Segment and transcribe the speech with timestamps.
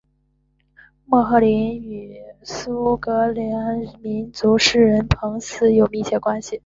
[1.05, 6.59] 莫赫林与苏格兰民族诗人彭斯有密切关系。